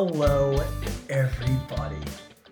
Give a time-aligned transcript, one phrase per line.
[0.00, 0.64] Hello,
[1.10, 1.96] everybody,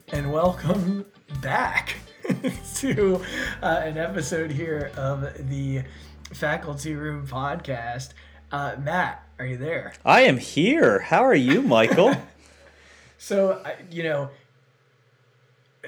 [0.08, 1.06] and welcome
[1.40, 1.94] back
[2.74, 3.22] to
[3.62, 5.84] uh, an episode here of the
[6.32, 8.14] Faculty Room Podcast.
[8.50, 9.92] Uh, Matt, are you there?
[10.04, 10.98] I am here.
[10.98, 12.16] How are you, Michael?
[13.16, 14.30] So, I- you know,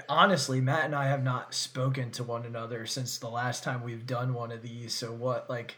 [0.09, 4.07] honestly, Matt and I have not spoken to one another since the last time we've
[4.07, 4.95] done one of these.
[4.95, 5.75] So, what, like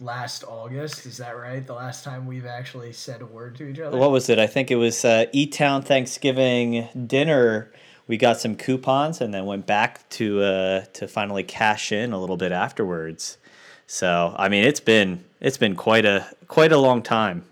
[0.00, 1.06] last August?
[1.06, 1.66] Is that right?
[1.66, 3.96] The last time we've actually said a word to each other?
[3.96, 4.38] what was it?
[4.38, 7.70] I think it was uh, E Town Thanksgiving dinner.
[8.08, 12.20] We got some coupons and then went back to uh, to finally cash in a
[12.20, 13.38] little bit afterwards.
[13.86, 17.44] So I mean, it's been it's been quite a quite a long time.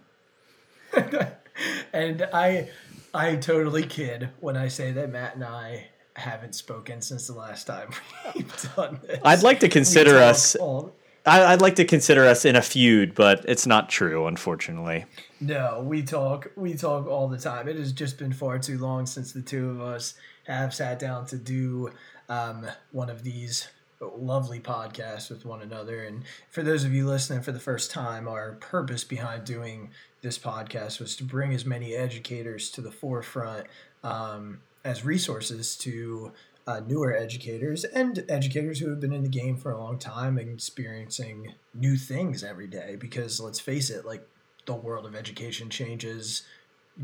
[1.92, 2.68] and I,
[3.12, 7.66] I totally kid when I say that Matt and I haven't spoken since the last
[7.66, 7.90] time
[8.34, 9.18] we've done this.
[9.24, 10.54] I'd like to consider us.
[10.54, 10.92] all-
[11.26, 15.06] I, I'd like to consider us in a feud, but it's not true, unfortunately.
[15.40, 17.68] No, we talk we talk all the time.
[17.68, 20.14] It has just been far too long since the two of us
[20.46, 21.90] have sat down to do
[22.28, 23.68] um, one of these
[24.00, 26.02] lovely podcasts with one another.
[26.04, 30.38] And for those of you listening for the first time, our purpose behind doing this
[30.38, 33.66] podcast was to bring as many educators to the forefront
[34.02, 36.32] um, as resources to
[36.66, 40.38] uh, newer educators and educators who have been in the game for a long time
[40.38, 42.96] and experiencing new things every day.
[42.98, 44.26] Because let's face it, like
[44.66, 46.42] the world of education changes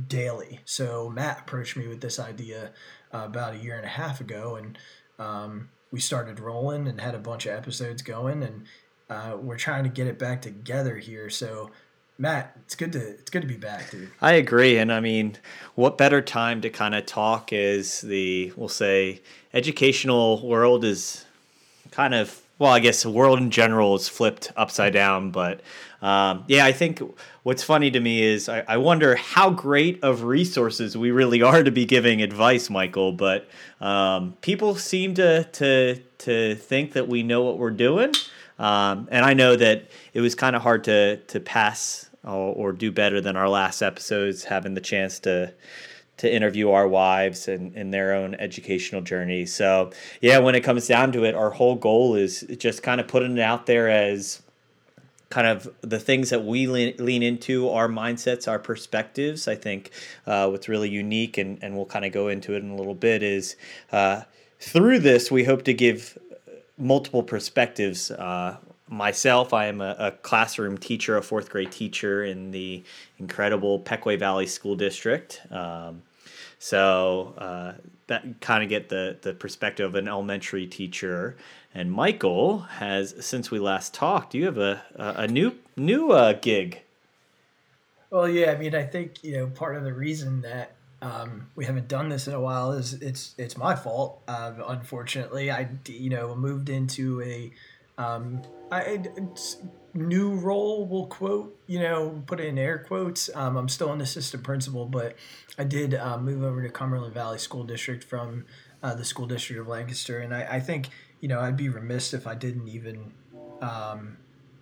[0.08, 0.60] daily.
[0.64, 2.72] So Matt approached me with this idea
[3.12, 4.78] uh, about a year and a half ago, and
[5.18, 8.64] um, we started rolling and had a bunch of episodes going, and
[9.08, 11.28] uh, we're trying to get it back together here.
[11.28, 11.70] So
[12.20, 14.10] Matt, it's good to it's good to be back, dude.
[14.20, 15.38] I agree, and I mean,
[15.74, 19.22] what better time to kind of talk is the we'll say
[19.54, 21.24] educational world is
[21.90, 25.62] kind of well, I guess the world in general is flipped upside down, but
[26.02, 27.00] um, yeah, I think
[27.42, 31.62] what's funny to me is I, I wonder how great of resources we really are
[31.62, 33.12] to be giving advice, Michael.
[33.12, 33.48] But
[33.80, 38.12] um, people seem to to to think that we know what we're doing,
[38.58, 42.92] um, and I know that it was kind of hard to to pass or, do
[42.92, 45.52] better than our last episodes, having the chance to
[46.18, 49.46] to interview our wives and, and their own educational journey.
[49.46, 53.08] So yeah, when it comes down to it, our whole goal is just kind of
[53.08, 54.42] putting it out there as
[55.30, 59.48] kind of the things that we lean, lean into, our mindsets, our perspectives.
[59.48, 59.92] I think
[60.26, 62.94] uh, what's really unique, and, and we'll kind of go into it in a little
[62.94, 63.56] bit, is
[63.90, 64.22] uh,
[64.58, 66.18] through this, we hope to give
[66.76, 68.10] multiple perspectives.
[68.10, 68.58] Uh,
[68.90, 72.82] myself, I am a, a, classroom teacher, a fourth grade teacher in the
[73.18, 75.40] incredible Pequea Valley School District.
[75.50, 76.02] Um,
[76.58, 77.72] so uh,
[78.08, 81.36] that kind of get the the perspective of an elementary teacher.
[81.72, 86.34] And Michael has, since we last talked, you have a a, a new new uh,
[86.34, 86.82] gig.
[88.10, 91.64] Well, yeah, I mean, I think you know part of the reason that um, we
[91.64, 94.20] haven't done this in a while is it's it's my fault.
[94.28, 97.52] Uh, unfortunately, I you know moved into a
[98.00, 99.02] um, I,
[99.94, 100.86] new role.
[100.86, 103.30] We'll quote you know put in air quotes.
[103.34, 105.16] Um, I'm still an assistant principal, but
[105.58, 108.46] I did uh, move over to Cumberland Valley School District from
[108.82, 110.88] uh, the school district of Lancaster, and I, I think
[111.20, 113.12] you know I'd be remiss if I didn't even
[113.60, 114.16] um,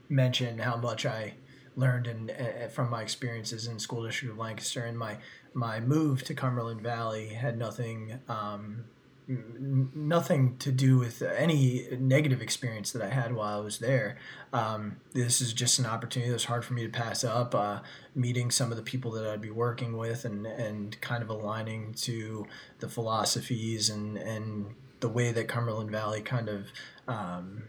[0.09, 1.35] mention how much I
[1.77, 5.17] learned and uh, from my experiences in school district of Lancaster and my
[5.55, 8.85] my move to Cumberland Valley had nothing um,
[9.29, 14.17] nothing to do with any negative experience that I had while I was there.
[14.55, 17.55] Um, this is just an opportunity that's hard for me to pass up.
[17.55, 17.81] Uh,
[18.15, 21.93] meeting some of the people that I'd be working with and and kind of aligning
[21.95, 22.47] to
[22.79, 26.73] the philosophies and and the way that Cumberland Valley kind of
[27.07, 27.65] um,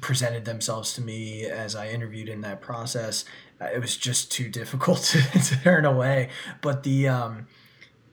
[0.00, 3.24] presented themselves to me as I interviewed in that process.
[3.60, 6.30] Uh, it was just too difficult to, to turn away.
[6.62, 7.48] But the um,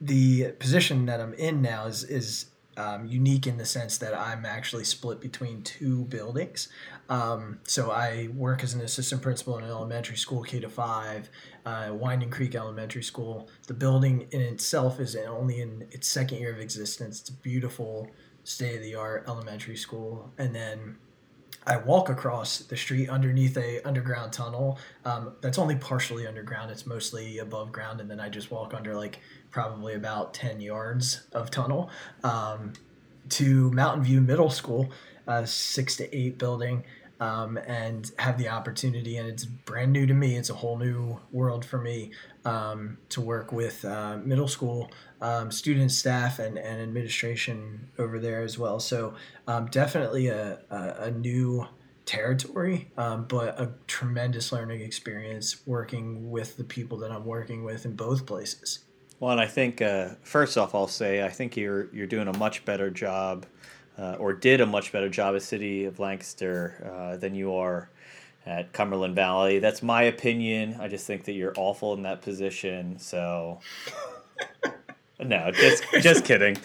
[0.00, 2.46] the position that I'm in now is is
[2.78, 6.68] um, unique in the sense that I'm actually split between two buildings.
[7.08, 11.28] Um, so I work as an assistant principal in an elementary school, K to five,
[11.66, 13.48] uh, Winding Creek Elementary School.
[13.66, 17.20] The building in itself is only in its second year of existence.
[17.20, 18.08] It's a beautiful,
[18.48, 20.96] state of the art elementary school, and then
[21.66, 24.78] I walk across the street underneath a underground tunnel.
[25.04, 26.70] Um, that's only partially underground.
[26.70, 31.26] It's mostly above ground, and then I just walk under like probably about ten yards
[31.32, 31.90] of tunnel
[32.22, 32.72] um,
[33.30, 34.90] to Mountain View Middle School,
[35.26, 36.84] a six to eight building,
[37.20, 39.16] um, and have the opportunity.
[39.16, 40.36] And it's brand new to me.
[40.36, 42.12] It's a whole new world for me
[42.44, 44.90] um, to work with uh, middle school
[45.20, 48.80] um, students, staff, and, and administration over there as well.
[48.80, 49.14] So
[49.46, 51.66] um, definitely a, a, a new
[52.06, 57.84] territory, um, but a tremendous learning experience working with the people that I'm working with
[57.84, 58.78] in both places.
[59.20, 62.36] Well, and I think uh, first off, I'll say I think you're you're doing a
[62.36, 63.46] much better job,
[63.98, 67.90] uh, or did a much better job at City of Lancaster uh, than you are
[68.46, 69.58] at Cumberland Valley.
[69.58, 70.76] That's my opinion.
[70.80, 72.98] I just think that you're awful in that position.
[72.98, 73.60] So.
[75.20, 76.56] No, just just kidding.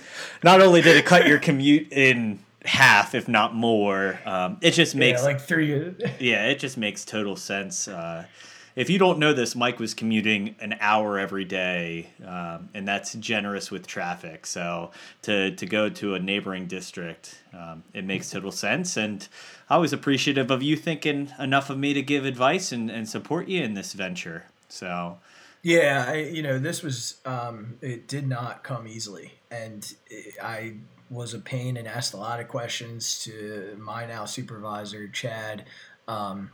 [0.43, 4.95] Not only did it cut your commute in half, if not more, um, it just
[4.95, 5.95] makes yeah, like three.
[6.19, 7.87] yeah, it just makes total sense.
[7.87, 8.25] Uh,
[8.75, 13.13] if you don't know this, Mike was commuting an hour every day, um, and that's
[13.13, 14.45] generous with traffic.
[14.45, 14.91] So
[15.23, 18.97] to to go to a neighboring district, um, it makes total sense.
[18.97, 19.27] And
[19.69, 23.47] I was appreciative of you thinking enough of me to give advice and, and support
[23.47, 24.45] you in this venture.
[24.69, 25.19] So
[25.61, 29.93] yeah, I, you know, this was um, it did not come easily, and
[30.41, 30.75] I
[31.09, 35.65] was a pain and asked a lot of questions to my now supervisor Chad
[36.07, 36.49] um,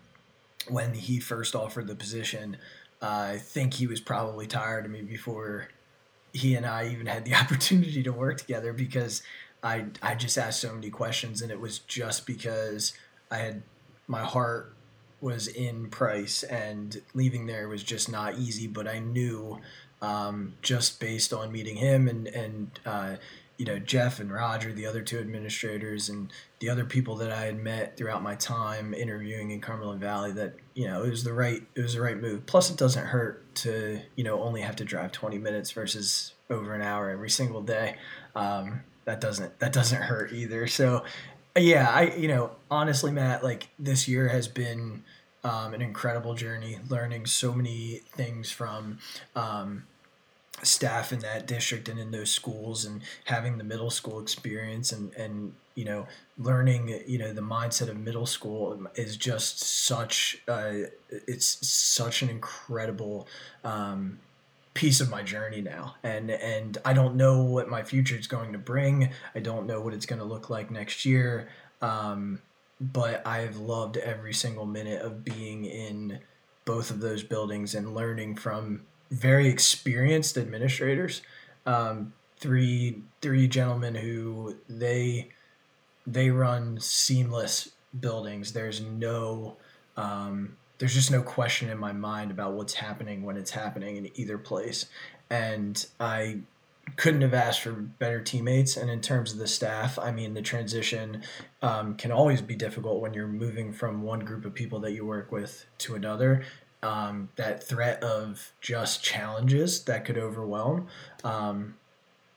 [0.69, 2.57] when he first offered the position.
[3.01, 5.69] Uh, I think he was probably tired of me before
[6.33, 9.23] he and I even had the opportunity to work together because
[9.63, 12.93] I I just asked so many questions, and it was just because
[13.29, 13.63] I had
[14.07, 14.73] my heart
[15.21, 18.67] was in price, and leaving there was just not easy.
[18.67, 19.59] But I knew
[20.01, 23.15] um, just based on meeting him and and uh,
[23.57, 27.45] you know Jeff and Roger, the other two administrators, and the other people that I
[27.45, 31.33] had met throughout my time interviewing in Cumberland Valley, that you know it was the
[31.33, 32.45] right it was the right move.
[32.45, 36.73] Plus, it doesn't hurt to you know only have to drive twenty minutes versus over
[36.73, 37.97] an hour every single day.
[38.35, 40.65] Um, that doesn't that doesn't hurt either.
[40.67, 41.03] So
[41.57, 45.03] yeah, I you know honestly, Matt, like this year has been
[45.43, 48.99] um, an incredible journey, learning so many things from
[49.35, 49.83] um,
[50.63, 55.13] staff in that district and in those schools, and having the middle school experience, and
[55.13, 56.07] and you know
[56.37, 60.73] learning you know the mindset of middle school is just such uh,
[61.09, 63.27] it's such an incredible
[63.63, 64.19] um,
[64.73, 65.95] piece of my journey now.
[66.03, 69.09] And and I don't know what my future is going to bring.
[69.35, 71.49] I don't know what it's going to look like next year.
[71.81, 72.41] Um,
[72.79, 76.19] but I've loved every single minute of being in
[76.65, 81.21] both of those buildings and learning from very experienced administrators.
[81.65, 85.29] Um, three three gentlemen who they
[86.07, 88.53] they run seamless buildings.
[88.53, 89.57] There's no
[89.97, 94.09] um, there's just no question in my mind about what's happening when it's happening in
[94.15, 94.85] either place.
[95.29, 96.39] And I
[96.95, 98.77] couldn't have asked for better teammates.
[98.77, 101.23] And in terms of the staff, I mean, the transition
[101.61, 105.05] um, can always be difficult when you're moving from one group of people that you
[105.05, 106.43] work with to another.
[106.81, 110.87] Um, that threat of just challenges that could overwhelm
[111.25, 111.75] um,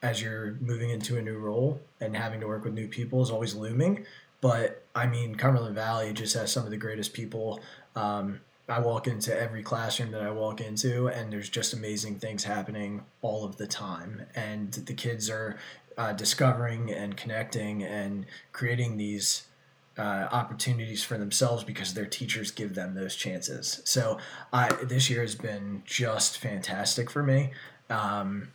[0.03, 3.31] as you're moving into a new role and having to work with new people is
[3.31, 4.05] always looming.
[4.41, 7.61] But I mean, Cumberland Valley just has some of the greatest people.
[7.95, 12.45] Um, I walk into every classroom that I walk into, and there's just amazing things
[12.45, 14.27] happening all of the time.
[14.35, 15.59] And the kids are
[15.99, 19.47] uh, discovering and connecting and creating these
[19.99, 23.83] uh, opportunities for themselves because their teachers give them those chances.
[23.85, 24.19] So
[24.53, 27.51] I, this year has been just fantastic for me.
[27.91, 28.53] Um,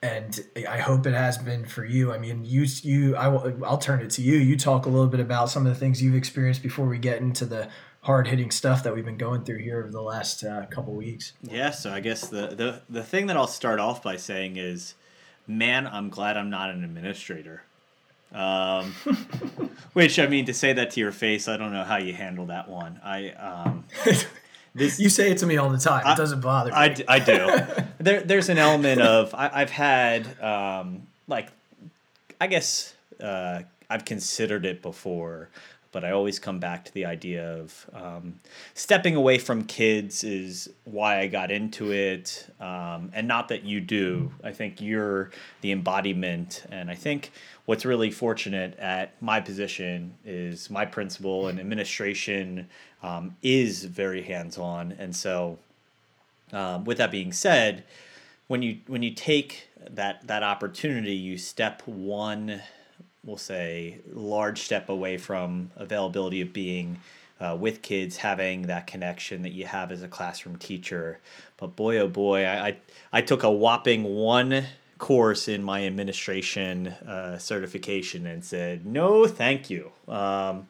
[0.00, 2.12] and I hope it has been for you.
[2.12, 4.38] I mean, you, you, I will, I'll turn it to you.
[4.38, 7.20] You talk a little bit about some of the things you've experienced before we get
[7.20, 7.68] into the
[8.02, 11.32] hard hitting stuff that we've been going through here over the last uh, couple weeks.
[11.42, 14.94] Yeah, so I guess the, the the thing that I'll start off by saying is,
[15.46, 17.62] man, I'm glad I'm not an administrator.
[18.32, 18.92] Um,
[19.94, 22.46] which I mean to say that to your face, I don't know how you handle
[22.46, 23.00] that one.
[23.02, 23.84] I um,
[24.74, 26.06] this you say it to me all the time.
[26.06, 26.76] It doesn't bother me.
[26.76, 27.84] I, I do.
[27.98, 31.48] there, there's an element of I, have had um, like
[32.40, 35.48] I guess uh, I've considered it before
[35.90, 38.40] but I always come back to the idea of um,
[38.74, 43.80] stepping away from kids is why I got into it, um, and not that you
[43.80, 44.32] do.
[44.44, 45.30] I think you're
[45.60, 47.32] the embodiment, and I think
[47.64, 52.68] what's really fortunate at my position is my principal and administration
[53.02, 55.58] um, is very hands on, and so
[56.52, 57.84] um, with that being said,
[58.46, 62.62] when you when you take that that opportunity, you step one
[63.24, 66.98] we'll say, large step away from availability of being
[67.40, 71.20] uh, with kids, having that connection that you have as a classroom teacher.
[71.56, 72.76] But boy, oh boy, I, I,
[73.12, 74.64] I took a whopping one
[74.98, 79.92] course in my administration uh, certification and said, no, thank you.
[80.08, 80.68] Um,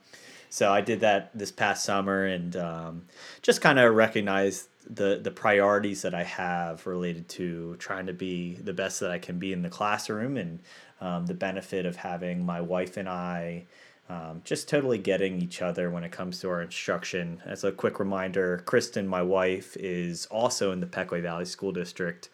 [0.50, 3.02] so I did that this past summer and um,
[3.42, 8.54] just kind of recognized the the priorities that I have related to trying to be
[8.54, 10.60] the best that I can be in the classroom and
[11.00, 13.64] um, the benefit of having my wife and I
[14.10, 17.42] um, just totally getting each other when it comes to our instruction.
[17.44, 22.30] As a quick reminder, Kristen, my wife, is also in the Pequea Valley School District.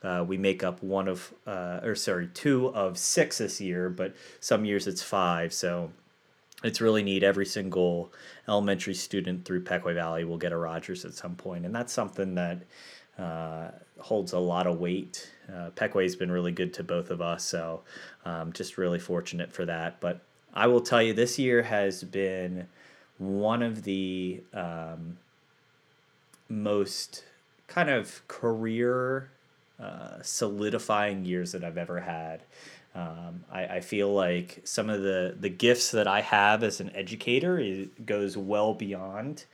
[0.00, 4.14] Uh, we make up one of, uh, or sorry, two of six this year, but
[4.38, 5.52] some years it's five.
[5.52, 5.90] So
[6.62, 7.24] it's really neat.
[7.24, 8.12] Every single
[8.46, 12.36] elementary student through Pequea Valley will get a Rogers at some point, and that's something
[12.36, 12.62] that
[13.18, 15.28] uh, holds a lot of weight.
[15.52, 17.82] Uh, Pequea's been really good to both of us, so
[18.24, 20.00] um, just really fortunate for that.
[20.00, 20.20] But
[20.52, 22.68] I will tell you, this year has been
[23.18, 25.18] one of the um,
[26.48, 27.24] most
[27.66, 29.30] kind of career
[29.80, 32.42] uh, solidifying years that I've ever had.
[32.94, 36.90] Um, I, I, feel like some of the, the gifts that I have as an
[36.96, 39.44] educator is, goes well beyond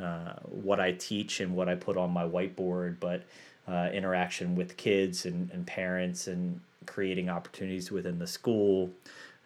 [0.00, 3.24] uh, what I teach and what I put on my whiteboard, but
[3.68, 8.90] uh, interaction with kids and, and parents and creating opportunities within the school.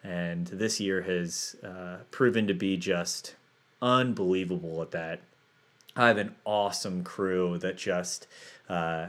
[0.03, 3.35] And this year has uh, proven to be just
[3.81, 5.21] unbelievable at that.
[5.95, 8.27] I have an awesome crew that just
[8.69, 9.07] uh,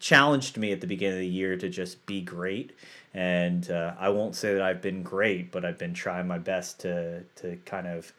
[0.00, 2.72] challenged me at the beginning of the year to just be great.
[3.14, 6.80] And uh, I won't say that I've been great, but I've been trying my best
[6.80, 8.12] to to kind of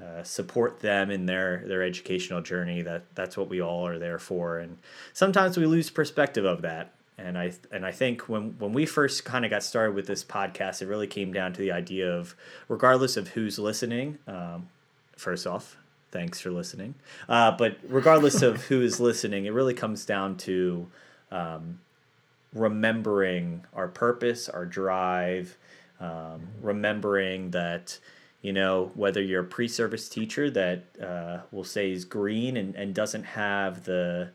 [0.00, 2.82] uh, support them in their their educational journey.
[2.82, 4.58] That that's what we all are there for.
[4.58, 4.78] And
[5.12, 6.92] sometimes we lose perspective of that.
[7.16, 10.22] And I and I think when when we first kind of got started with this
[10.22, 12.36] podcast, it really came down to the idea of
[12.68, 14.18] regardless of who's listening.
[14.28, 14.68] Um,
[15.16, 15.76] first off,
[16.12, 16.94] thanks for listening.
[17.28, 20.86] Uh, but regardless of who is listening, it really comes down to
[21.32, 21.80] um,
[22.54, 25.56] remembering our purpose, our drive,
[26.00, 27.98] um, remembering that
[28.42, 32.94] you know whether you're a pre-service teacher that uh, will say is green and, and
[32.94, 34.30] doesn't have the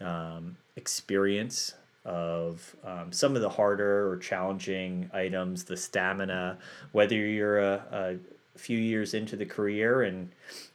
[0.00, 1.74] um, experience
[2.04, 6.56] of um, some of the harder or challenging items the stamina
[6.92, 8.18] whether you're a,
[8.56, 10.30] a few years into the career and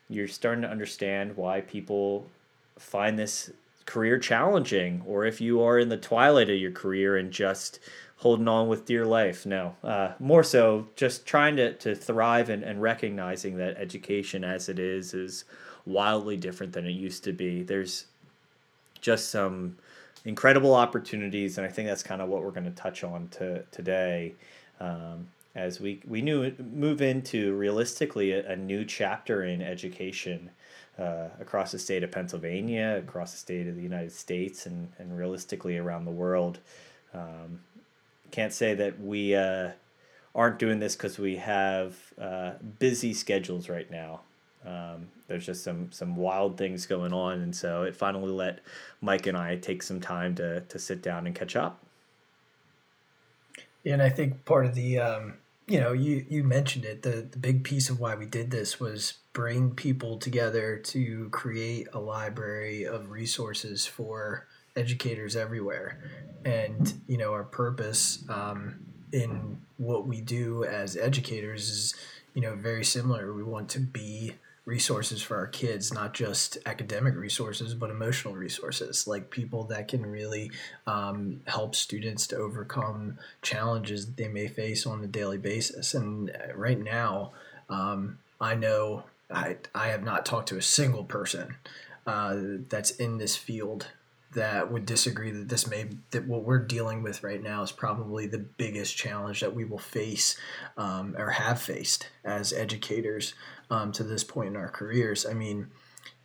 [0.09, 2.27] you're starting to understand why people
[2.77, 3.51] find this
[3.85, 7.79] career challenging or if you are in the twilight of your career and just
[8.17, 12.63] holding on with dear life no uh, more so just trying to, to thrive and,
[12.63, 15.45] and recognizing that education as it is is
[15.85, 18.05] wildly different than it used to be there's
[19.01, 19.77] just some
[20.25, 23.61] incredible opportunities and i think that's kind of what we're going to touch on to,
[23.71, 24.33] today
[24.79, 30.49] um, as we we knew move into realistically a, a new chapter in education
[30.97, 35.17] uh, across the state of Pennsylvania, across the state of the United States, and and
[35.17, 36.59] realistically around the world.
[37.13, 37.61] Um,
[38.33, 39.69] can't say that we uh,
[40.33, 44.21] aren't doing this because we have uh, busy schedules right now.
[44.65, 48.61] Um, there's just some some wild things going on, and so it finally let
[49.01, 51.79] Mike and I take some time to to sit down and catch up.
[53.85, 55.35] And I think part of the um,
[55.67, 57.03] you know, you you mentioned it.
[57.03, 61.87] The the big piece of why we did this was bring people together to create
[61.93, 65.99] a library of resources for educators everywhere.
[66.45, 68.79] And you know, our purpose um,
[69.11, 71.95] in what we do as educators is
[72.33, 73.33] you know very similar.
[73.33, 74.33] We want to be
[74.65, 80.05] resources for our kids, not just academic resources, but emotional resources, like people that can
[80.05, 80.51] really
[80.87, 85.93] um, help students to overcome challenges that they may face on a daily basis.
[85.93, 87.33] And uh, right now,
[87.69, 91.55] um, I know I, I have not talked to a single person
[92.07, 92.35] uh,
[92.69, 93.87] that's in this field
[94.35, 98.27] that would disagree that this may that what we're dealing with right now is probably
[98.27, 100.37] the biggest challenge that we will face
[100.77, 103.33] um, or have faced as educators
[103.69, 105.25] um, to this point in our careers.
[105.25, 105.67] I mean,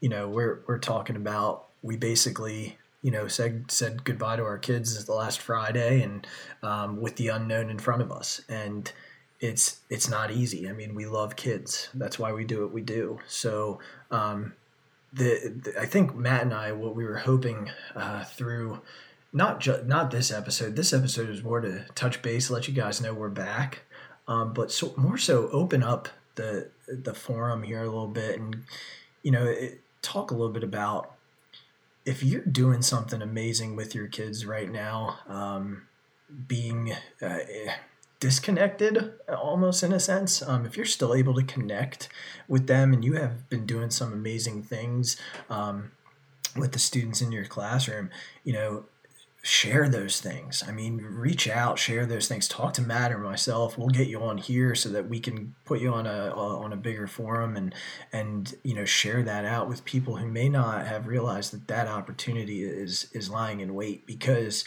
[0.00, 4.58] you know, we're we're talking about we basically you know said said goodbye to our
[4.58, 6.26] kids the last Friday and
[6.62, 8.92] um, with the unknown in front of us and
[9.40, 10.68] it's it's not easy.
[10.68, 11.88] I mean, we love kids.
[11.94, 13.20] That's why we do what we do.
[13.28, 13.78] So
[14.10, 14.54] um,
[15.12, 18.80] the, the, I think Matt and I what we were hoping uh, through
[19.32, 20.76] not just not this episode.
[20.76, 23.84] This episode is more to touch base, let you guys know we're back,
[24.26, 28.64] um, but so more so open up the the forum here a little bit and
[29.22, 31.12] you know it, talk a little bit about
[32.08, 35.82] if you're doing something amazing with your kids right now, um,
[36.46, 37.38] being uh,
[38.20, 40.42] disconnected almost in a sense.
[40.42, 42.08] Um, if you're still able to connect
[42.48, 45.16] with them and you have been doing some amazing things
[45.48, 45.92] um,
[46.56, 48.10] with the students in your classroom,
[48.44, 48.86] you know,
[49.42, 50.64] share those things.
[50.66, 52.48] I mean, reach out, share those things.
[52.48, 53.78] Talk to Matt or myself.
[53.78, 56.76] We'll get you on here so that we can put you on a on a
[56.76, 57.74] bigger forum and
[58.12, 61.86] and you know share that out with people who may not have realized that that
[61.86, 64.64] opportunity is is lying in wait because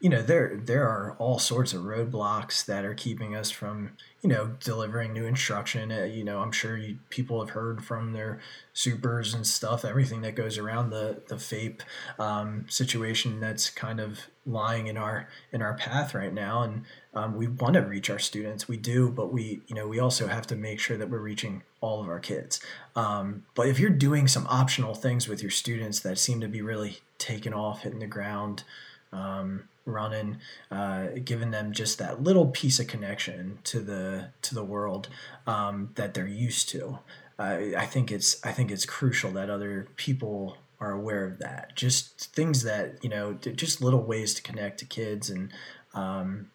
[0.00, 3.90] you know there there are all sorts of roadblocks that are keeping us from
[4.22, 5.90] you know delivering new instruction.
[5.90, 8.40] Uh, you know i'm sure you, people have heard from their
[8.72, 11.82] supers and stuff everything that goes around the the fape
[12.18, 16.62] um, situation that's kind of lying in our in our path right now.
[16.62, 18.66] And um, we want to reach our students.
[18.66, 21.62] We do but we you know we also have to make sure that we're reaching
[21.80, 22.60] all of our kids.
[22.96, 26.62] Um, but if you're doing some optional things with your students that seem to be
[26.62, 28.64] really taking off hitting the ground
[29.12, 30.38] um, running,
[30.70, 35.08] uh, giving them just that little piece of connection to the to the world
[35.46, 36.98] um, that they're used to.
[37.38, 41.74] Uh, I think it's I think it's crucial that other people are aware of that.
[41.74, 45.52] Just things that you know, just little ways to connect to kids and
[45.94, 46.50] um,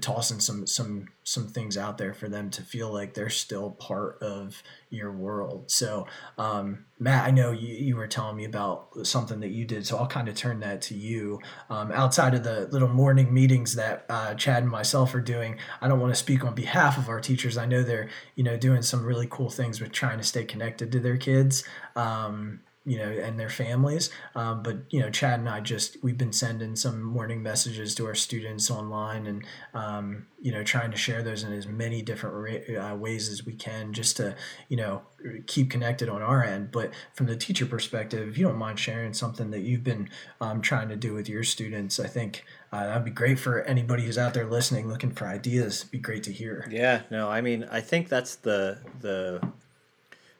[0.00, 4.18] tossing some some some things out there for them to feel like they're still part
[4.22, 5.70] of your world.
[5.70, 6.06] So,
[6.38, 9.98] um, Matt, I know you, you were telling me about something that you did, so
[9.98, 11.40] I'll kind of turn that to you.
[11.68, 15.88] Um, outside of the little morning meetings that uh, Chad and myself are doing, I
[15.88, 17.58] don't want to speak on behalf of our teachers.
[17.58, 20.90] I know they're you know doing some really cool things with trying to stay connected
[20.92, 21.64] to their kids.
[21.94, 24.10] Um, you know, and their families.
[24.36, 28.06] Um, but you know, Chad and I just we've been sending some morning messages to
[28.06, 32.70] our students online, and um, you know, trying to share those in as many different
[32.76, 34.36] uh, ways as we can, just to
[34.68, 35.02] you know
[35.46, 36.70] keep connected on our end.
[36.70, 40.08] But from the teacher perspective, if you don't mind sharing something that you've been
[40.40, 44.04] um, trying to do with your students, I think uh, that'd be great for anybody
[44.04, 45.80] who's out there listening, looking for ideas.
[45.80, 46.68] It'd be great to hear.
[46.70, 49.40] Yeah, no, I mean, I think that's the the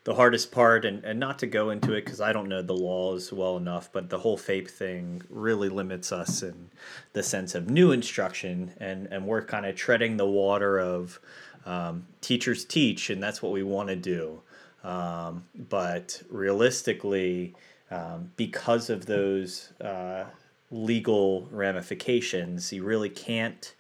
[0.07, 2.73] the hardest part, and, and not to go into it because I don't know the
[2.73, 6.71] laws well enough, but the whole FAPE thing really limits us in
[7.13, 11.19] the sense of new instruction, and, and we're kind of treading the water of
[11.67, 14.41] um, teachers teach, and that's what we want to do.
[14.85, 17.57] Um, but realistically,
[17.91, 20.27] um, because of those uh,
[20.71, 23.75] legal ramifications, you really can't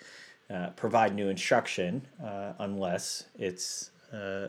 [0.50, 4.48] uh, provide new instruction uh, unless it's uh,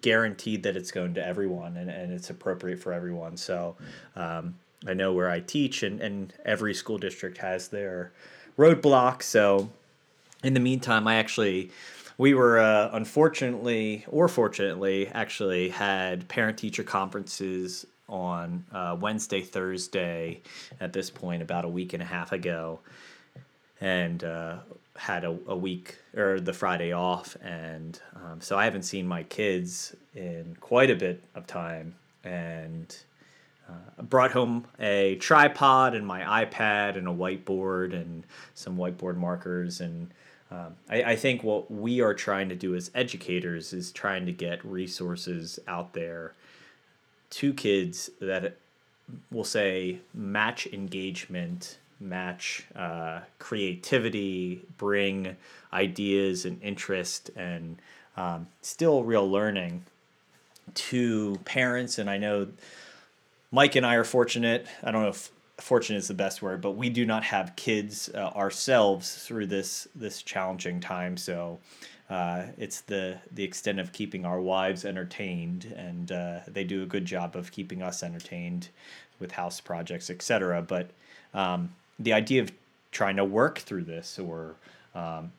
[0.00, 3.36] guaranteed that it's going to everyone and, and it's appropriate for everyone.
[3.36, 3.76] So
[4.16, 8.12] um, I know where I teach, and, and every school district has their
[8.58, 9.22] roadblocks.
[9.22, 9.70] So
[10.42, 11.70] in the meantime, I actually.
[12.18, 20.40] We were uh, unfortunately or fortunately actually had parent teacher conferences on uh, Wednesday, Thursday
[20.80, 22.80] at this point, about a week and a half ago.
[23.82, 24.60] And uh,
[24.98, 29.22] had a, a week or the Friday off, and um, so I haven't seen my
[29.24, 31.94] kids in quite a bit of time.
[32.24, 32.96] And
[33.68, 39.80] uh, brought home a tripod and my iPad and a whiteboard and some whiteboard markers.
[39.80, 40.10] And
[40.50, 44.32] um, I, I think what we are trying to do as educators is trying to
[44.32, 46.34] get resources out there
[47.30, 48.56] to kids that
[49.32, 55.36] will say match engagement match uh, creativity, bring
[55.72, 57.80] ideas and interest, and
[58.16, 59.84] um, still real learning
[60.74, 61.98] to parents.
[61.98, 62.48] And I know
[63.50, 64.66] Mike and I are fortunate.
[64.82, 68.10] I don't know if fortunate is the best word, but we do not have kids
[68.14, 71.16] uh, ourselves through this this challenging time.
[71.16, 71.58] So.
[72.08, 76.86] Uh, it's the the extent of keeping our wives entertained, and uh, they do a
[76.86, 78.68] good job of keeping us entertained
[79.18, 80.62] with house projects, etc.
[80.62, 80.90] But
[81.34, 82.52] um, the idea of
[82.90, 84.54] trying to work through this or
[84.94, 85.32] um,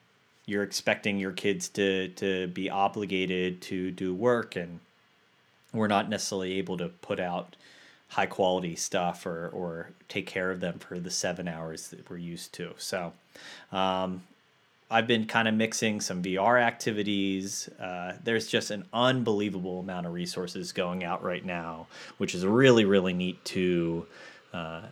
[0.46, 4.80] you're expecting your kids to to be obligated to do work and
[5.74, 7.56] we're not necessarily able to put out
[8.10, 12.18] high quality stuff or or take care of them for the seven hours that we're
[12.18, 13.12] used to so
[13.72, 14.22] um,
[14.90, 17.68] I've been kind of mixing some VR activities.
[17.80, 21.88] Uh, there's just an unbelievable amount of resources going out right now,
[22.20, 24.06] which is really, really neat to
[24.54, 24.84] uh,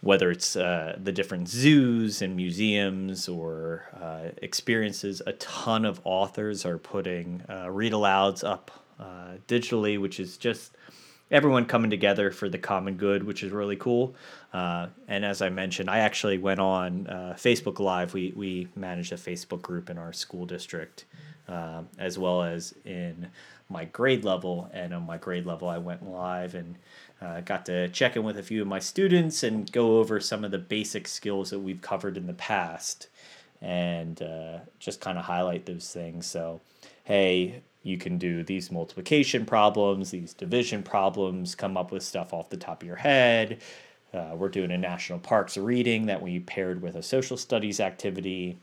[0.00, 6.64] whether it's uh, the different zoos and museums or uh, experiences, a ton of authors
[6.64, 10.72] are putting uh, read alouds up uh, digitally, which is just
[11.30, 14.14] everyone coming together for the common good, which is really cool.
[14.52, 18.14] Uh, and as I mentioned, I actually went on uh, Facebook Live.
[18.14, 21.04] We, we managed a Facebook group in our school district,
[21.98, 23.28] as well as in
[23.68, 24.70] my grade level.
[24.72, 26.76] And on my grade level, I went live and
[27.20, 30.44] uh, got to check in with a few of my students and go over some
[30.44, 33.08] of the basic skills that we've covered in the past
[33.62, 36.26] and uh, just kind of highlight those things.
[36.26, 36.60] So,
[37.04, 42.50] hey, you can do these multiplication problems, these division problems, come up with stuff off
[42.50, 43.60] the top of your head.
[44.12, 48.58] Uh, we're doing a national parks reading that we paired with a social studies activity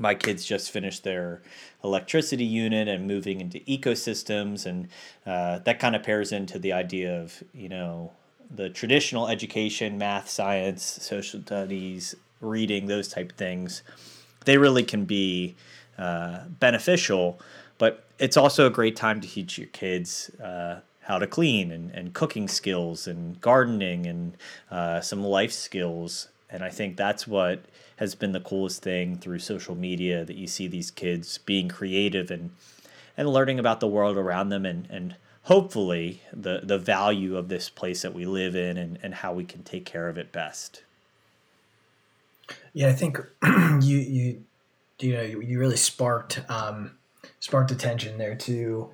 [0.00, 1.42] my kids just finished their
[1.82, 4.88] electricity unit and moving into ecosystems and
[5.26, 8.12] uh, that kind of pairs into the idea of you know
[8.50, 13.82] the traditional education, math, science, social studies, reading, those type things,
[14.44, 15.56] they really can be
[15.98, 17.40] uh, beneficial.
[17.78, 21.90] But it's also a great time to teach your kids uh, how to clean and,
[21.90, 24.36] and cooking skills and gardening and
[24.70, 26.28] uh, some life skills.
[26.50, 27.64] And I think that's what
[27.98, 32.30] has been the coolest thing through social media that you see these kids being creative
[32.30, 32.50] and
[33.16, 37.68] and learning about the world around them and, and hopefully the, the value of this
[37.68, 40.84] place that we live in and, and how we can take care of it best.
[42.72, 43.18] Yeah, I think
[43.82, 44.44] you you
[45.00, 46.92] you know you really sparked um,
[47.40, 48.90] sparked attention there to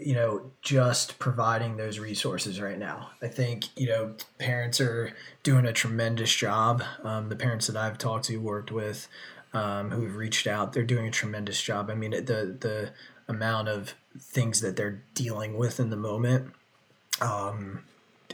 [0.00, 3.10] you know just providing those resources right now.
[3.22, 6.82] I think you know parents are doing a tremendous job.
[7.02, 9.08] Um, the parents that i've talked to worked with
[9.52, 11.90] um, who have reached out they're doing a tremendous job.
[11.90, 12.90] I mean the the
[13.28, 16.52] amount of things that they're dealing with in the moment
[17.20, 17.84] um,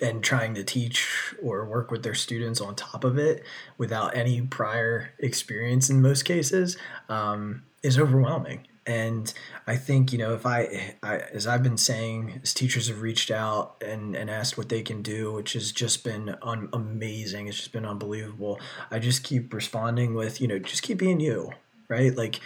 [0.01, 3.45] and trying to teach or work with their students on top of it
[3.77, 6.77] without any prior experience in most cases
[7.09, 9.33] um, is overwhelming and
[9.67, 13.31] I think you know if I, I, as I've been saying, as teachers have reached
[13.31, 17.49] out and and asked what they can do, which has just been un- amazing.
[17.49, 18.61] It's just been unbelievable.
[18.91, 21.53] I just keep responding with you know just keep being you,
[21.89, 22.15] right?
[22.15, 22.41] Like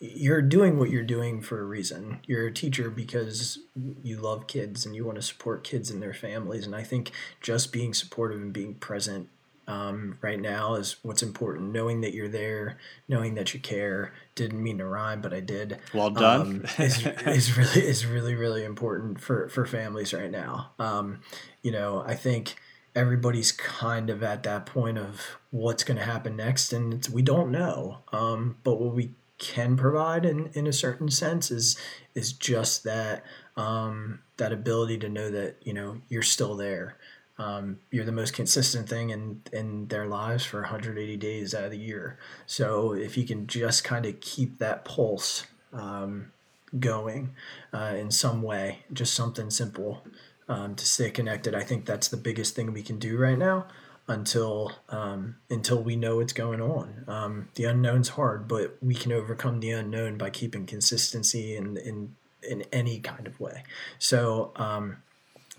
[0.00, 2.20] you're doing what you're doing for a reason.
[2.26, 3.58] You're a teacher because
[4.02, 6.66] you love kids and you want to support kids and their families.
[6.66, 9.28] And I think just being supportive and being present
[9.66, 11.72] um, right now is what's important.
[11.72, 14.12] Knowing that you're there, knowing that you care.
[14.34, 15.78] Didn't mean to rhyme, but I did.
[15.92, 16.40] Well done.
[16.40, 20.72] Um, is, is really is really really important for for families right now.
[20.78, 21.20] Um,
[21.62, 22.56] you know, I think
[22.94, 27.50] everybody's kind of at that point of what's going to happen next, and we don't
[27.50, 27.98] know.
[28.12, 31.76] Um, but what we can provide in, in a certain sense is
[32.14, 33.24] is just that
[33.56, 36.96] um, that ability to know that you know you're still there
[37.38, 41.70] um, you're the most consistent thing in in their lives for 180 days out of
[41.70, 42.18] the year.
[42.46, 46.32] So if you can just kind of keep that pulse um,
[46.78, 47.34] going
[47.72, 50.04] uh, in some way, just something simple
[50.48, 53.66] um, to stay connected, I think that's the biggest thing we can do right now
[54.06, 57.04] until um, until we know what's going on.
[57.08, 62.14] Um, the unknown's hard, but we can overcome the unknown by keeping consistency in in
[62.42, 63.64] in any kind of way.
[63.98, 64.98] So um,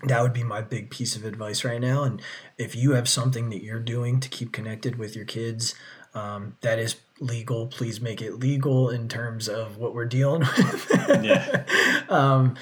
[0.04, 2.04] that would be my big piece of advice right now.
[2.04, 2.20] And
[2.58, 5.74] if you have something that you're doing to keep connected with your kids
[6.14, 10.90] um, that is legal, please make it legal in terms of what we're dealing with.
[11.22, 11.64] yeah.
[12.08, 12.56] um,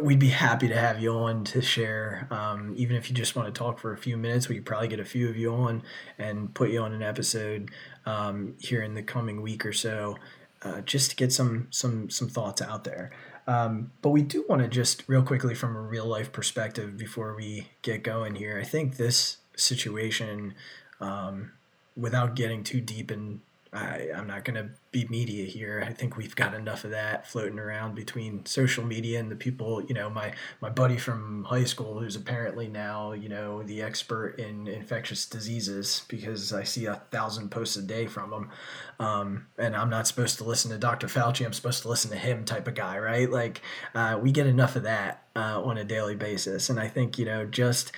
[0.00, 2.26] we'd be happy to have you on to share.
[2.30, 4.88] Um, even if you just want to talk for a few minutes, we could probably
[4.88, 5.82] get a few of you on
[6.18, 7.70] and put you on an episode
[8.04, 10.16] um, here in the coming week or so,
[10.62, 13.10] uh, just to get some some some thoughts out there.
[13.48, 17.34] Um, but we do want to just real quickly from a real life perspective before
[17.34, 18.58] we get going here.
[18.58, 20.54] I think this situation,
[21.00, 21.52] um,
[21.96, 23.40] without getting too deep in
[23.72, 25.84] I, I'm not going to be media here.
[25.86, 29.82] I think we've got enough of that floating around between social media and the people,
[29.82, 34.38] you know, my, my buddy from high school who's apparently now, you know, the expert
[34.38, 38.50] in infectious diseases because I see a thousand posts a day from him.
[38.98, 41.06] Um, and I'm not supposed to listen to Dr.
[41.06, 41.44] Fauci.
[41.44, 43.30] I'm supposed to listen to him type of guy, right?
[43.30, 43.60] Like,
[43.94, 46.70] uh, we get enough of that uh, on a daily basis.
[46.70, 47.92] And I think, you know, just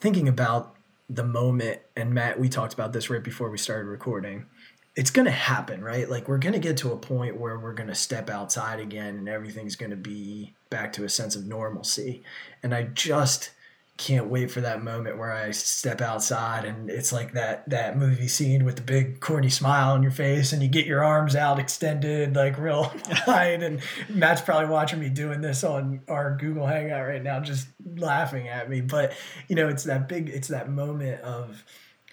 [0.00, 0.74] thinking about
[1.10, 4.46] the moment, and Matt, we talked about this right before we started recording
[4.94, 6.08] it's going to happen, right?
[6.08, 9.16] Like we're going to get to a point where we're going to step outside again
[9.16, 12.22] and everything's going to be back to a sense of normalcy.
[12.62, 13.50] And I just
[13.98, 18.26] can't wait for that moment where I step outside and it's like that that movie
[18.26, 21.58] scene with the big corny smile on your face and you get your arms out
[21.58, 22.92] extended like real
[23.26, 27.68] wide and Matt's probably watching me doing this on our Google Hangout right now just
[27.96, 29.12] laughing at me but
[29.46, 31.62] you know it's that big it's that moment of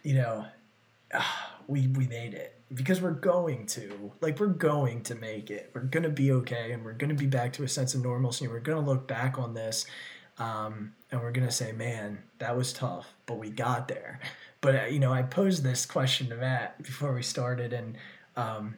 [0.04, 0.46] you know
[1.68, 2.56] we we made it.
[2.72, 5.72] Because we're going to like we're going to make it.
[5.74, 8.04] We're going to be okay and we're going to be back to a sense of
[8.04, 9.86] normalcy we're going to look back on this
[10.38, 14.20] um, and we're going to say man that was tough but we got there.
[14.62, 17.98] But uh, you know i posed this question to matt before we started and
[18.36, 18.78] um,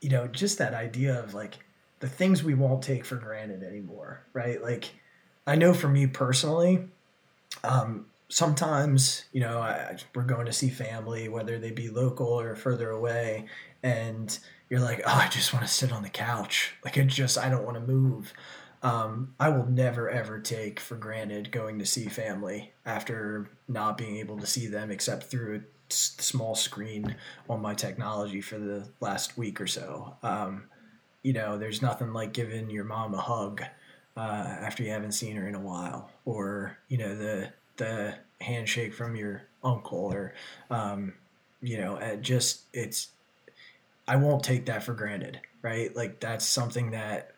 [0.00, 1.58] you know just that idea of like
[2.00, 4.62] the things we won't take for granted anymore right?
[4.62, 4.90] Like
[5.46, 6.88] i know for me personally
[7.64, 12.54] um, sometimes you know I, we're going to see family whether they be local or
[12.54, 13.46] further away
[13.82, 14.38] and
[14.68, 16.74] you're like oh i just want to sit on the couch.
[16.84, 18.32] Like it just i don't want to move.
[18.82, 24.16] Um, i will never ever take for granted going to see family after not being
[24.16, 27.16] able to see them except through a small screen
[27.48, 30.16] on my technology for the last week or so.
[30.22, 30.64] Um,
[31.22, 33.62] you know there's nothing like giving your mom a hug
[34.16, 38.94] uh, after you haven't seen her in a while or you know the the handshake
[38.94, 40.34] from your uncle or
[40.70, 41.12] um,
[41.60, 43.08] you know it just it's
[44.06, 45.94] i won't take that for granted right?
[45.94, 47.32] Like that's something that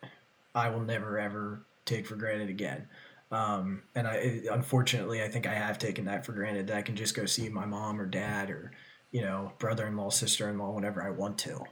[0.54, 2.88] i will never ever take for granted again.
[3.30, 6.96] Um, and i unfortunately i think i have taken that for granted that i can
[6.96, 8.72] just go see my mom or dad or
[9.10, 11.62] you know brother-in-law sister-in-law whenever i want to.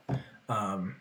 [0.48, 0.96] Um,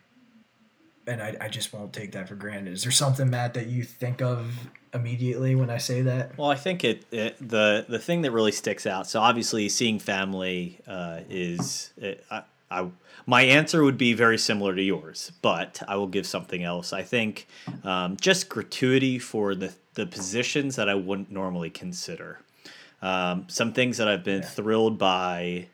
[1.06, 2.74] and I, I just won't take that for granted.
[2.74, 6.36] Is there something, Matt, that you think of immediately when I say that?
[6.36, 9.06] Well, I think it, it the the thing that really sticks out.
[9.06, 12.88] So obviously, seeing family uh, is it, I, I
[13.26, 16.92] my answer would be very similar to yours, but I will give something else.
[16.92, 17.46] I think
[17.84, 22.38] um, just gratuity for the the positions that I wouldn't normally consider.
[23.02, 24.48] Um, some things that I've been yeah.
[24.48, 25.66] thrilled by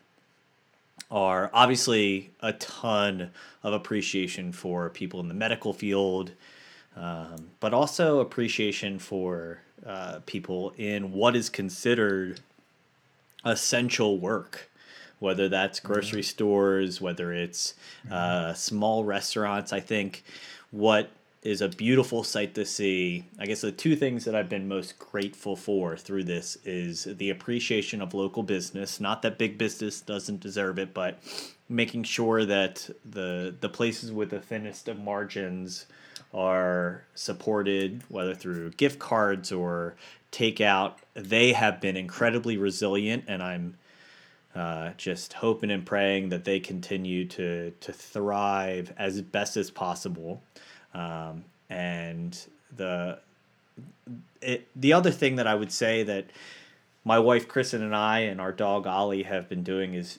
[1.10, 3.30] are obviously a ton
[3.62, 6.32] of appreciation for people in the medical field,
[6.96, 12.40] um, but also appreciation for uh, people in what is considered
[13.44, 14.70] essential work,
[15.18, 15.92] whether that's mm-hmm.
[15.92, 16.26] grocery mm-hmm.
[16.26, 17.74] stores, whether it's
[18.10, 19.72] uh, small restaurants.
[19.72, 20.24] I think
[20.70, 21.10] what
[21.46, 23.24] is a beautiful sight to see.
[23.38, 27.30] I guess the two things that I've been most grateful for through this is the
[27.30, 28.98] appreciation of local business.
[28.98, 31.20] Not that big business doesn't deserve it, but
[31.68, 35.86] making sure that the the places with the thinnest of margins
[36.34, 39.94] are supported, whether through gift cards or
[40.32, 40.94] takeout.
[41.14, 43.76] They have been incredibly resilient, and I'm
[44.54, 50.42] uh, just hoping and praying that they continue to to thrive as best as possible.
[50.94, 52.38] Um, and
[52.74, 53.18] the
[54.40, 56.26] it, the other thing that I would say that
[57.04, 60.18] my wife Kristen and I and our dog Ollie have been doing is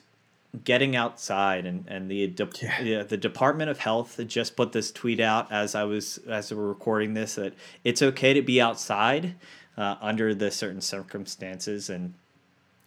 [0.64, 2.80] getting outside and and the de- yeah.
[2.80, 3.02] yeah.
[3.02, 6.68] the Department of Health just put this tweet out as I was as we were
[6.68, 9.34] recording this that it's okay to be outside
[9.76, 12.14] uh, under the certain circumstances and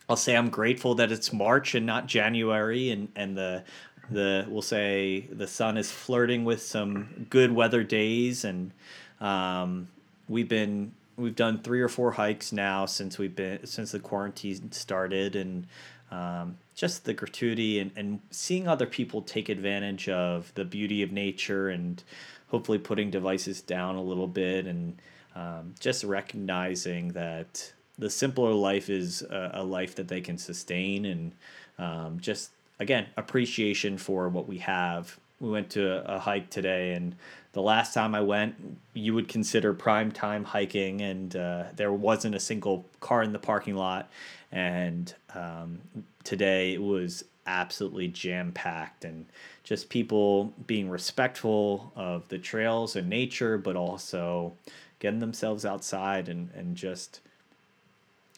[0.10, 3.64] I'll say I'm grateful that it's March and not January and and the
[4.10, 8.72] the we'll say the sun is flirting with some good weather days and
[9.20, 9.88] um,
[10.28, 14.72] we've been we've done three or four hikes now since we've been since the quarantine
[14.72, 15.68] started and
[16.12, 21.12] um, just the gratuity and, and seeing other people take advantage of the beauty of
[21.12, 22.04] nature and
[22.48, 25.02] hopefully putting devices down a little bit and
[25.36, 31.06] um, just recognizing that the simpler life is a, a, life that they can sustain
[31.06, 31.32] and
[31.78, 35.18] um, just again, appreciation for what we have.
[35.42, 37.16] We went to a, a hike today, and
[37.54, 38.56] the last time I went,
[38.94, 43.40] you would consider prime time hiking, and uh, there wasn't a single car in the
[43.40, 44.10] parking lot.
[44.52, 45.82] And um,
[46.24, 49.26] today it was absolutely jam packed, and
[49.64, 54.54] just people being respectful of the trails and nature, but also
[55.00, 57.20] getting themselves outside and, and just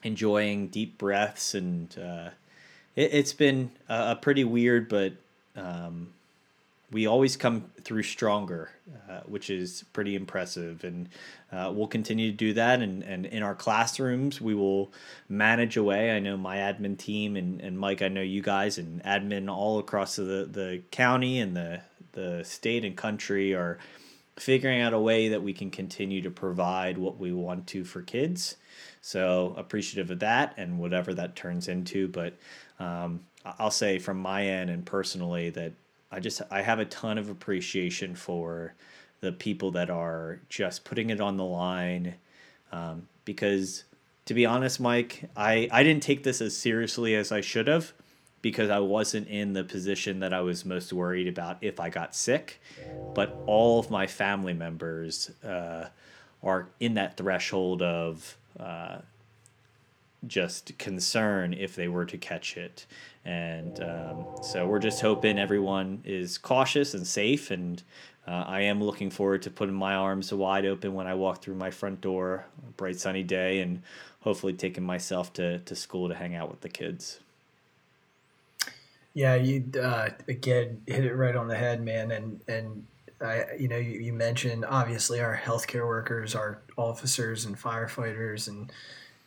[0.04, 2.30] enjoying deep breaths and uh,
[2.96, 5.13] it, has been a, pretty weird, but
[5.56, 6.13] um,
[6.94, 8.70] we always come through stronger,
[9.10, 10.84] uh, which is pretty impressive.
[10.84, 11.10] And
[11.52, 12.82] uh, we'll continue to do that.
[12.82, 14.94] And, and in our classrooms, we will
[15.28, 16.12] manage away.
[16.12, 19.80] I know my admin team and, and Mike, I know you guys and admin all
[19.80, 23.80] across the, the county and the, the state and country are
[24.38, 28.02] figuring out a way that we can continue to provide what we want to for
[28.02, 28.56] kids.
[29.02, 32.08] So appreciative of that and whatever that turns into.
[32.08, 32.36] But
[32.80, 35.74] um, I'll say from my end and personally that
[36.13, 38.76] I just I have a ton of appreciation for
[39.21, 42.15] the people that are just putting it on the line
[42.71, 43.86] um, because
[44.26, 47.93] to be honest mike I, I didn't take this as seriously as i should have
[48.41, 52.13] because i wasn't in the position that i was most worried about if i got
[52.15, 52.60] sick
[53.15, 55.88] but all of my family members uh,
[56.43, 58.97] are in that threshold of uh,
[60.28, 62.86] just concern if they were to catch it.
[63.26, 67.52] And um, so we're just hoping everyone is cautious and safe.
[67.52, 67.82] And
[68.28, 71.56] uh, I am looking forward to putting my arms wide open when I walk through
[71.56, 72.46] my front door,
[72.78, 73.82] bright sunny day, and
[74.22, 77.20] hopefully taking myself to, to school to hang out with the kids.
[79.14, 82.12] Yeah, you uh, again hit it right on the head, man.
[82.12, 82.86] And and
[83.22, 88.72] I, you know, you, you mentioned obviously our healthcare workers, our officers and firefighters, and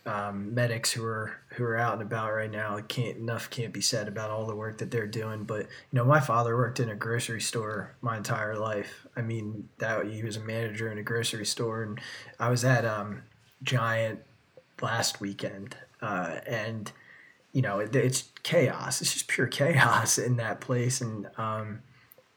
[0.06, 2.78] um, medics who are who are out and about right now.
[2.86, 5.44] Can't enough can't be said about all the work that they're doing.
[5.44, 9.06] But you know, my father worked in a grocery store my entire life.
[9.16, 12.00] I mean, that he was a manager in a grocery store, and
[12.38, 13.22] I was at um,
[13.62, 14.20] Giant
[14.80, 16.90] last weekend, uh, and
[17.52, 19.00] you know, it, it's chaos.
[19.02, 21.80] It's just pure chaos in that place, and um,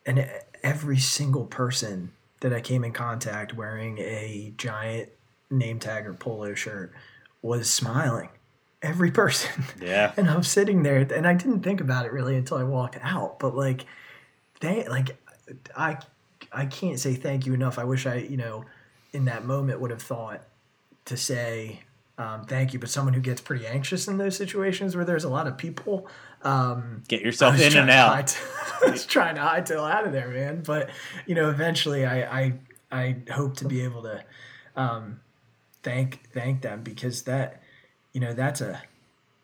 [0.08, 0.27] and
[0.63, 5.10] every single person that I came in contact wearing a Giant
[5.51, 6.93] name tag or polo shirt
[7.41, 8.30] was smiling.
[8.82, 9.63] every person.
[9.82, 10.13] Yeah.
[10.17, 13.39] and I'm sitting there, and I didn't think about it really until I walked out.
[13.39, 13.86] But like,
[14.62, 15.17] they like,
[15.75, 15.97] I
[16.52, 17.78] I can't say thank you enough.
[17.80, 18.65] I wish I you know,
[19.13, 20.41] in that moment would have thought
[21.06, 21.82] to say
[22.17, 22.80] um, thank you.
[22.80, 26.08] But someone who gets pretty anxious in those situations where there's a lot of people.
[26.43, 28.28] Um, Get yourself in and out.
[28.28, 28.38] to
[28.88, 30.63] I was trying to hightail out of there, man.
[30.65, 30.89] But
[31.25, 32.54] you know, eventually, I I,
[32.91, 34.23] I hope to be able to
[34.75, 35.19] um,
[35.84, 37.62] thank thank them because that
[38.13, 38.82] you know that's a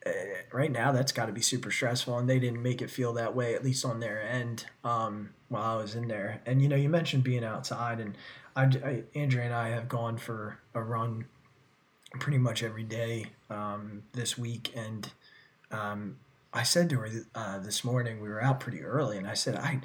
[0.05, 0.11] uh,
[0.51, 3.35] right now that's got to be super stressful and they didn't make it feel that
[3.35, 6.41] way at least on their end um, while I was in there.
[6.45, 8.15] And you know you mentioned being outside and
[8.55, 11.25] I, I Andrea and I have gone for a run
[12.19, 15.09] pretty much every day um, this week and
[15.71, 16.17] um,
[16.53, 19.55] I said to her uh, this morning we were out pretty early and I said
[19.55, 19.81] I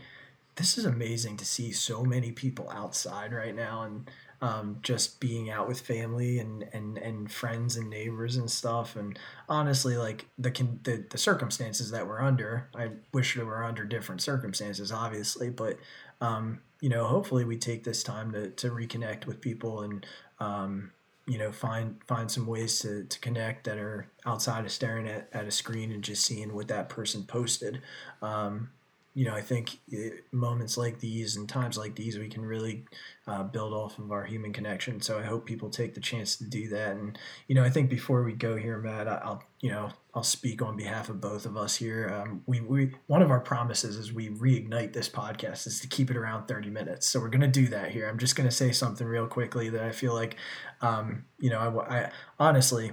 [0.57, 4.11] this is amazing to see so many people outside right now and
[4.42, 8.96] um, just being out with family and, and, and friends and neighbors and stuff.
[8.96, 13.64] And honestly, like the, con- the the circumstances that we're under, I wish we were
[13.64, 15.50] under different circumstances, obviously.
[15.50, 15.79] But
[16.20, 20.07] um, you know, hopefully, we take this time to, to reconnect with people and
[20.38, 20.92] um,
[21.26, 25.29] you know find find some ways to, to connect that are outside of staring at,
[25.33, 27.83] at a screen and just seeing what that person posted.
[28.22, 28.70] Um,
[29.12, 32.85] you know, I think eh, moments like these and times like these, we can really
[33.27, 35.01] uh, build off of our human connection.
[35.01, 36.92] So I hope people take the chance to do that.
[36.92, 37.18] And
[37.49, 40.77] you know, I think before we go here, Matt, I'll you know I'll speak on
[40.77, 42.09] behalf of both of us here.
[42.09, 46.11] Um, we we one of our promises as we reignite this podcast is to keep
[46.11, 47.09] it around thirty minutes.
[47.09, 48.09] So we're gonna do that here.
[48.09, 50.37] I'm just gonna say something real quickly that I feel like,
[50.83, 52.92] um, you know, I, I honestly,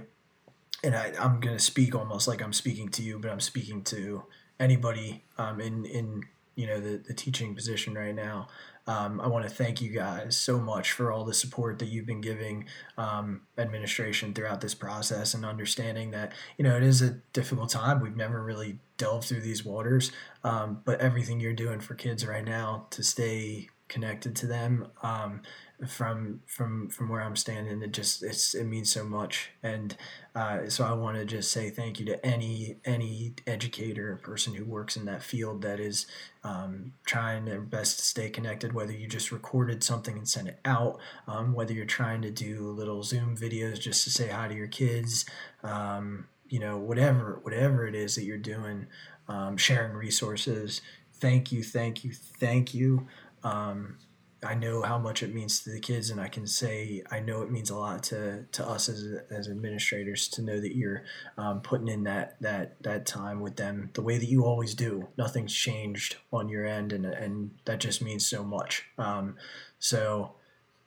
[0.82, 4.24] and I, I'm gonna speak almost like I'm speaking to you, but I'm speaking to
[4.60, 6.22] anybody um, in in
[6.54, 8.48] you know the, the teaching position right now.
[8.88, 12.06] Um, I want to thank you guys so much for all the support that you've
[12.06, 12.64] been giving
[12.96, 18.00] um, administration throughout this process and understanding that you know it is a difficult time.
[18.00, 20.10] We've never really delved through these waters,
[20.42, 25.42] um, but everything you're doing for kids right now to stay connected to them um,
[25.86, 27.82] from from from where I'm standing.
[27.82, 29.96] It just it's it means so much, and
[30.34, 34.54] uh, so I want to just say thank you to any any educator, or person
[34.54, 36.06] who works in that field that is
[36.42, 38.72] um, trying their best to stay connected.
[38.72, 42.70] Whether you just recorded something and sent it out, um, whether you're trying to do
[42.70, 45.26] little Zoom videos just to say hi to your kids,
[45.62, 48.86] um, you know, whatever whatever it is that you're doing,
[49.28, 50.80] um, sharing resources.
[51.20, 53.06] Thank you, thank you, thank you.
[53.44, 53.98] Um,
[54.42, 57.42] I know how much it means to the kids, and I can say I know
[57.42, 61.04] it means a lot to, to us as, as administrators to know that you're
[61.36, 65.08] um, putting in that that that time with them the way that you always do.
[65.16, 68.84] Nothing's changed on your end, and and that just means so much.
[68.96, 69.36] Um,
[69.78, 70.34] so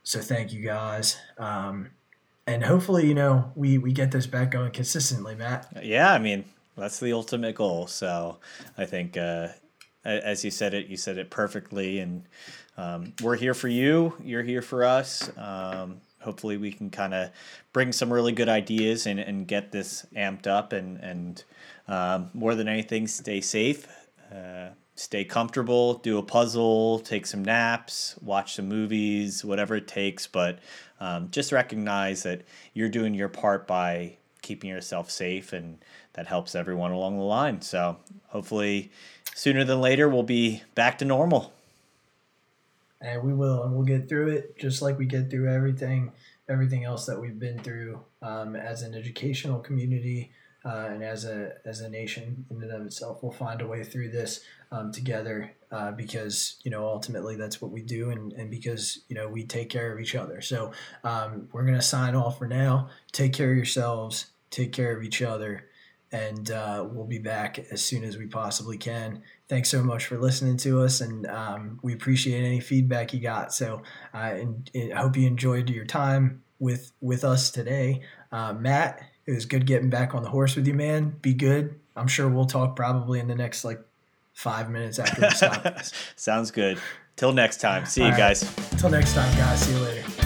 [0.04, 1.92] so thank you guys, um,
[2.48, 5.68] and hopefully you know we we get this back going consistently, Matt.
[5.84, 6.46] Yeah, I mean
[6.78, 7.88] that's the ultimate goal.
[7.88, 8.38] So
[8.78, 9.50] I think, uh,
[10.04, 12.24] as you said it, you said it perfectly, and
[12.78, 14.14] um, we're here for you.
[14.24, 15.32] You're here for us.
[15.38, 17.30] Um, hopefully, we can kind of
[17.74, 21.44] bring some really good ideas and, and get this amped up, and and
[21.88, 23.88] um, more than anything, stay safe.
[24.34, 24.70] Uh,
[25.02, 30.28] Stay comfortable, do a puzzle, take some naps, watch some movies, whatever it takes.
[30.28, 30.60] But
[31.00, 32.44] um, just recognize that
[32.76, 35.80] you're doing your part by keeping yourself safe and
[36.14, 37.62] that helps everyone along the line.
[37.62, 38.92] So hopefully
[39.36, 41.54] sooner than later we'll be back to normal.
[43.02, 46.12] and we will and we'll get through it just like we get through everything
[46.50, 50.32] everything else that we've been through um, as an educational community
[50.66, 53.24] uh, and as a as a nation in and of itself.
[53.24, 54.42] We'll find a way through this
[54.72, 59.16] um, together uh, because you know ultimately that's what we do and, and because you
[59.16, 60.42] know we take care of each other.
[60.42, 60.72] So
[61.04, 62.90] um, we're gonna sign off for now.
[63.12, 64.28] Take care of yourselves.
[64.50, 65.66] Take care of each other
[66.12, 69.22] and uh, we'll be back as soon as we possibly can.
[69.48, 73.54] Thanks so much for listening to us, and um, we appreciate any feedback you got.
[73.54, 73.82] So
[74.14, 79.02] uh, and, and I hope you enjoyed your time with with us today, uh, Matt.
[79.26, 81.16] It was good getting back on the horse with you, man.
[81.22, 81.80] Be good.
[81.96, 83.80] I'm sure we'll talk probably in the next like
[84.34, 85.64] five minutes after we stop.
[85.64, 85.94] this.
[86.16, 86.80] Sounds good.
[87.16, 87.86] Till next time.
[87.86, 88.18] See you All right.
[88.18, 88.56] guys.
[88.78, 89.62] Till next time, guys.
[89.62, 90.21] See you later.